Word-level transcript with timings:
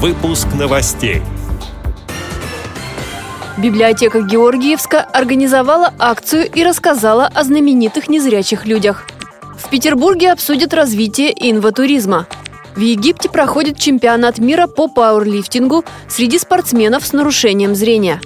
Выпуск 0.00 0.46
новостей. 0.56 1.22
Библиотека 3.56 4.20
Георгиевска 4.20 5.00
организовала 5.00 5.92
акцию 5.98 6.48
и 6.54 6.62
рассказала 6.62 7.26
о 7.26 7.42
знаменитых 7.42 8.08
незрячих 8.08 8.64
людях. 8.64 9.08
В 9.58 9.68
Петербурге 9.68 10.30
обсудят 10.30 10.72
развитие 10.72 11.32
инватуризма. 11.36 12.28
В 12.76 12.80
Египте 12.80 13.28
проходит 13.28 13.76
чемпионат 13.76 14.38
мира 14.38 14.68
по 14.68 14.86
пауэрлифтингу 14.86 15.84
среди 16.08 16.38
спортсменов 16.38 17.04
с 17.04 17.12
нарушением 17.12 17.74
зрения. 17.74 18.20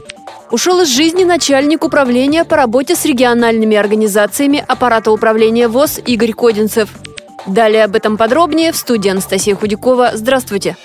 Ушел 0.51 0.83
из 0.83 0.89
жизни 0.89 1.25
начальник 1.25 1.85
управления 1.85 2.45
по 2.45 2.57
работе 2.57 2.95
с 2.95 3.07
региональными 3.07 3.79
организациями 3.79 4.63
аппарата 4.69 5.11
управления 5.11 5.69
ВОЗ 5.69 6.01
Игорь 6.05 6.35
Кодинцев. 6.35 6.91
Далее 7.47 7.85
об 7.85 7.97
этом 7.97 8.19
подробнее 8.19 8.73
в 8.73 8.77
студии 8.77 9.09
Анастасия 9.09 9.57
Худякова. 9.57 10.11
Здравствуйте! 10.13 10.77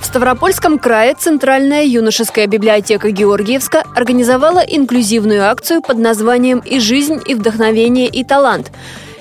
В 0.00 0.06
Ставропольском 0.06 0.78
крае 0.78 1.14
Центральная 1.14 1.84
юношеская 1.84 2.46
библиотека 2.46 3.10
Георгиевска 3.10 3.84
организовала 3.94 4.60
инклюзивную 4.60 5.44
акцию 5.44 5.82
под 5.82 5.98
названием 5.98 6.60
«И 6.60 6.80
жизнь, 6.80 7.20
и 7.26 7.34
вдохновение, 7.34 8.08
и 8.08 8.24
талант». 8.24 8.72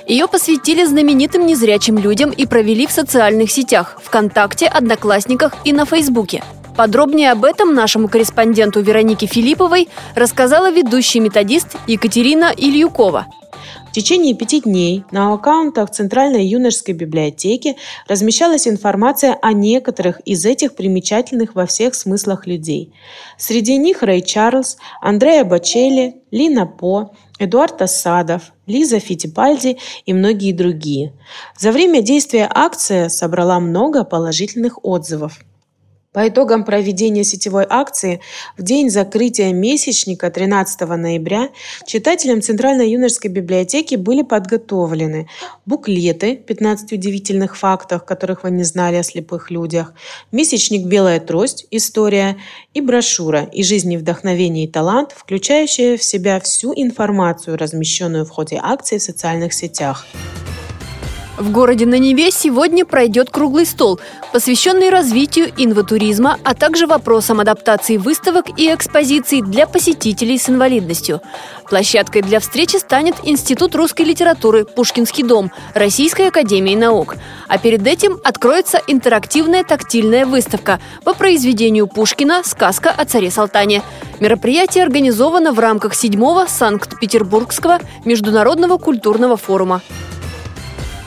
Ее 0.08 0.28
посвятили 0.28 0.86
знаменитым 0.86 1.46
незрячим 1.46 1.98
людям 1.98 2.32
и 2.32 2.48
провели 2.48 2.88
в 2.88 2.92
социальных 2.92 3.52
сетях– 3.52 3.98
ВКонтакте, 4.04 4.66
Одноклассниках 4.66 5.54
и 5.66 5.74
на 5.74 5.86
Фейсбуке. 5.86 6.44
Подробнее 6.76 7.32
об 7.34 7.44
этом 7.44 7.76
нашему 7.76 8.08
корреспонденту 8.08 8.80
Веронике 8.80 9.28
Филипповой 9.28 9.90
рассказала 10.16 10.72
ведущий 10.72 11.20
методист 11.20 11.76
Екатерина 11.88 12.54
Ильюкова– 12.56 13.28
в 13.90 13.92
течение 13.92 14.36
пяти 14.36 14.62
дней 14.62 15.04
на 15.10 15.34
аккаунтах 15.34 15.90
Центральной 15.90 16.46
юношеской 16.46 16.94
библиотеки 16.94 17.76
размещалась 18.08 18.68
информация 18.68 19.36
о 19.42 19.52
некоторых 19.52 20.20
из 20.22 20.46
этих 20.46 20.76
примечательных 20.76 21.56
во 21.56 21.66
всех 21.66 21.96
смыслах 21.96 22.46
людей. 22.46 22.94
Среди 23.38 23.78
них 23.78 24.04
Рэй 24.04 24.22
Чарльз, 24.22 24.78
Андреа 25.02 25.44
Бачелли, 25.44 26.18
Лина 26.30 26.68
По, 26.68 27.16
Эдуард 27.40 27.82
Асадов, 27.82 28.54
Лиза 28.68 29.00
Фитипальди 29.00 29.80
и 30.06 30.14
многие 30.14 30.52
другие. 30.52 31.14
За 31.58 31.72
время 31.72 32.04
действия 32.04 32.48
акция 32.54 33.10
собрала 33.10 33.60
много 33.60 34.04
положительных 34.04 34.86
отзывов. 34.86 35.40
По 36.12 36.28
итогам 36.28 36.66
проведения 36.66 37.24
сетевой 37.24 37.68
акции 37.70 38.20
в 38.58 38.64
день 38.64 38.90
закрытия 38.90 39.54
месячника 39.54 40.32
13 40.32 40.82
ноября 40.82 41.50
читателям 41.86 42.42
Центральной 42.42 42.90
юношеской 42.90 43.30
библиотеки 43.30 43.94
были 43.94 44.24
подготовлены 44.24 45.30
буклеты 45.68 46.36
15 46.36 46.94
удивительных 46.94 47.56
фактов, 47.56 48.06
которых 48.06 48.42
вы 48.42 48.50
не 48.50 48.64
знали 48.64 48.96
о 48.96 49.04
слепых 49.04 49.52
людях, 49.52 49.94
месячник 50.32 50.88
«Белая 50.88 51.20
трость. 51.20 51.68
История» 51.70 52.38
и 52.74 52.82
брошюра 52.82 53.44
«И 53.44 53.62
жизнь, 53.62 53.94
и 53.94 53.98
вдохновение, 53.98 54.66
и 54.66 54.68
талант», 54.68 55.12
включающая 55.16 55.96
в 55.96 56.04
себя 56.04 56.40
всю 56.40 56.74
информацию, 56.76 57.56
размещенную 57.56 58.26
в 58.26 58.32
ходе 58.32 58.60
акции 58.60 58.98
в 58.98 59.04
социальных 59.04 59.54
сетях. 59.54 60.08
В 61.40 61.52
городе 61.52 61.86
на 61.86 61.98
Неве 61.98 62.32
сегодня 62.32 62.86
пройдет 62.86 63.30
круглый 63.30 63.66
стол, 63.66 64.02
посвященный 64.34 64.90
развитию 64.90 65.50
инватуризма, 65.56 66.38
а 66.44 66.54
также 66.54 66.86
вопросам 66.86 67.40
адаптации 67.40 67.96
выставок 67.96 68.48
и 68.60 68.68
экспозиций 68.68 69.42
для 69.42 69.66
посетителей 69.66 70.38
с 70.38 70.50
инвалидностью. 70.50 71.22
Площадкой 71.70 72.24
для 72.24 72.42
встречи 72.42 72.76
станет 72.76 73.16
Институт 73.24 73.74
русской 73.76 74.02
литературы 74.02 74.66
«Пушкинский 74.66 75.24
дом» 75.24 75.50
Российской 75.74 76.28
академии 76.28 76.76
наук. 76.76 77.16
А 77.48 77.58
перед 77.58 77.88
этим 77.88 78.20
откроется 78.26 78.82
интерактивная 78.88 79.64
тактильная 79.64 80.26
выставка 80.26 80.82
по 81.06 81.14
произведению 81.14 81.88
Пушкина 81.88 82.42
«Сказка 82.44 82.92
о 82.92 83.06
царе 83.06 83.32
Салтане». 83.32 83.82
Мероприятие 84.20 84.84
организовано 84.84 85.54
в 85.54 85.60
рамках 85.60 85.94
седьмого 85.94 86.48
Санкт-Петербургского 86.50 87.80
международного 88.04 88.78
культурного 88.78 89.38
форума. 89.38 89.82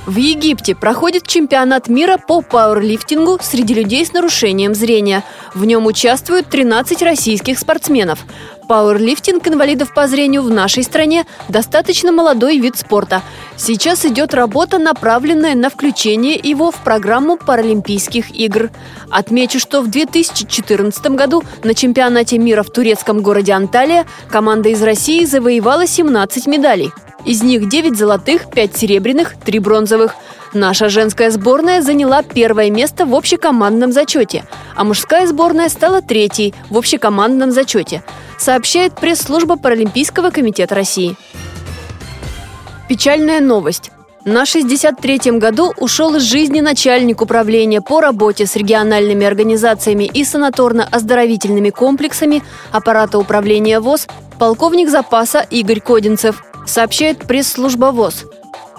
В 0.05 0.17
Египте 0.17 0.75
проходит 0.75 1.29
чемпионат 1.29 1.87
мира 1.87 2.19
по 2.19 2.43
пауэрлифтингу 2.43 3.39
среди 3.41 3.73
людей 3.73 4.05
с 4.05 4.13
нарушением 4.13 4.75
зрения. 4.75 5.23
В 5.55 5.65
нем 5.65 5.87
участвуют 5.87 6.49
13 6.49 7.03
российских 7.03 7.57
спортсменов. 7.57 8.19
Пауэрлифтинг 8.67 9.47
инвалидов 9.47 9.95
по 9.95 10.09
зрению 10.09 10.43
в 10.43 10.51
нашей 10.51 10.83
стране– 10.83 11.25
достаточно 11.49 12.11
молодой 12.11 12.59
вид 12.59 12.77
спорта. 12.77 13.23
Сейчас 13.57 14.05
идет 14.05 14.35
работа, 14.35 14.79
направленная 14.79 15.55
на 15.55 15.71
включение 15.71 16.35
его 16.35 16.73
в 16.73 16.83
программу 16.83 17.37
Паралимпийских 17.37 18.35
игр. 18.35 18.71
Отмечу, 19.09 19.61
что 19.61 19.83
в 19.83 19.89
2014 19.89 21.07
году 21.13 21.45
на 21.63 21.75
чемпионате 21.75 22.39
мира 22.39 22.65
в 22.65 22.71
турецком 22.71 23.23
городе 23.23 23.53
Анталия 23.53 24.07
команда 24.29 24.71
из 24.71 24.83
России 24.83 25.25
завоевала 25.25 25.87
17 25.87 26.49
медалей– 26.49 26.91
из 27.25 27.43
них 27.43 27.69
9 27.69 27.97
золотых, 27.97 28.51
5 28.51 28.77
серебряных, 28.77 29.37
3 29.45 29.59
бронзовых. 29.59 30.15
Наша 30.53 30.89
женская 30.89 31.31
сборная 31.31 31.81
заняла 31.81 32.23
первое 32.23 32.71
место 32.71 33.07
в 33.07 33.15
общекомандном 33.15 33.93
зачете, 33.93 34.45
а 34.75 34.85
мужская 34.85 35.27
сборная 35.27 35.69
стала 35.69 36.03
третьей 36.03 36.55
в 36.69 36.77
общекомандном 36.77 37.53
зачете, 37.53 38.03
сообщает 38.39 38.95
пресс-служба 38.95 39.57
Паралимпийского 39.57 40.31
комитета 40.31 40.75
России. 40.75 41.17
Печальная 42.89 43.41
новость. 43.41 43.91
На 44.25 44.45
63-м 44.45 45.39
году 45.39 45.73
ушел 45.79 46.15
из 46.17 46.23
жизни 46.23 46.61
начальник 46.61 47.23
управления 47.23 47.81
по 47.81 48.01
работе 48.01 48.47
с 48.47 48.55
региональными 48.55 49.27
организациями 49.27 50.05
и 50.05 50.23
санаторно-оздоровительными 50.23 51.71
комплексами 51.71 52.43
аппарата 52.71 53.19
управления 53.19 53.81
ВОЗ 53.81 54.07
полковник 54.39 54.91
запаса 54.91 55.41
Игорь 55.51 55.81
Кодинцев– 55.81 56.45
сообщает 56.67 57.19
пресс-служба 57.27 57.87
ВОЗ. 57.93 58.25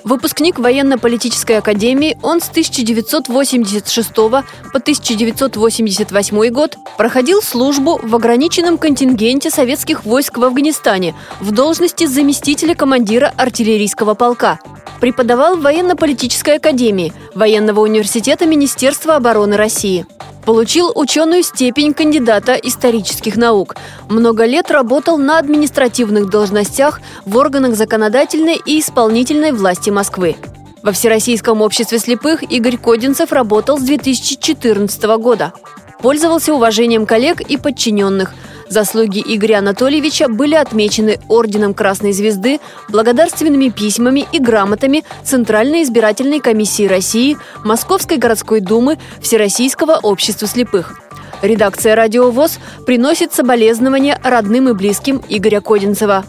Выпускник 0.04 0.60
военно-политической 0.60 1.60
академии, 1.60 2.18
он 2.22 2.42
с 2.42 2.50
1986 2.50 4.14
по 4.14 4.44
1988 4.74 6.50
год 6.50 6.78
проходил 6.98 7.42
службу 7.42 8.00
в 8.04 8.14
ограниченном 8.14 8.78
контингенте 8.78 9.50
советских 9.50 10.04
войск 10.04 10.38
в 10.38 10.44
Афганистане 10.44 11.16
в 11.40 11.52
должности 11.52 12.06
заместителя 12.06 12.76
командира 12.76 13.34
артиллерийского 13.38 14.14
полка. 14.14 14.60
Преподавал 15.00 15.56
в 15.56 15.62
военно-политической 15.62 16.58
академии 16.58 17.14
Военного 17.34 17.80
университета 17.80 18.46
Министерства 18.46 19.16
обороны 19.16 19.56
России– 19.56 20.06
Получил 20.46 20.92
ученую 20.94 21.42
степень 21.42 21.94
кандидата 21.94 22.54
исторических 22.54 23.38
наук. 23.38 23.76
Много 24.10 24.46
лет 24.46 24.72
работал 24.72 25.18
на 25.18 25.40
административных 25.40 26.30
должностях 26.30 27.00
в 27.26 27.38
органах 27.38 27.76
законодательной 27.76 28.62
и 28.66 28.80
исполнительной 28.80 29.54
власти 29.54 29.90
Москвы. 29.90 30.36
Во 30.82 30.92
Всероссийском 30.92 31.62
обществе 31.62 31.98
слепых 31.98 32.44
Игорь 32.44 32.78
Кодинцев 32.78 33.32
работал 33.32 33.78
с 33.78 33.84
2014 33.84 35.04
года. 35.18 35.54
Пользовался 36.02 36.54
уважением 36.54 37.06
коллег 37.06 37.40
и 37.40 37.56
подчиненных– 37.56 38.34
Заслуги 38.74 39.24
Игоря 39.24 39.60
Анатольевича 39.60 40.28
были 40.28 40.56
отмечены 40.56 41.20
Орденом 41.28 41.76
Красной 41.76 42.12
Звезды, 42.12 42.60
благодарственными 42.90 43.70
письмами 43.70 44.26
и 44.32 44.40
грамотами 44.40 45.04
Центральной 45.24 45.84
избирательной 45.84 46.40
комиссии 46.40 46.88
России, 46.88 47.38
Московской 47.64 48.18
городской 48.18 48.62
думы, 48.62 48.98
Всероссийского 49.22 50.00
общества 50.02 50.48
слепых. 50.48 51.00
Редакция 51.44 51.96
«Радио 51.96 52.32
ВОЗ» 52.32 52.58
приносит 52.88 53.32
соболезнования 53.32 54.20
родным 54.24 54.70
и 54.70 54.74
близким 54.74 55.22
Игоря 55.30 55.62
Кодинцева. 55.62 56.26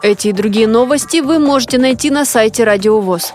Эти 0.00 0.28
и 0.28 0.32
другие 0.32 0.68
новости 0.68 1.22
вы 1.22 1.40
можете 1.40 1.78
найти 1.78 2.08
на 2.08 2.24
сайте 2.24 2.62
«Радио 2.62 3.00
ВОЗ». 3.00 3.34